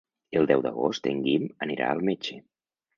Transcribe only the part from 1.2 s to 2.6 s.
Guim anirà al metge.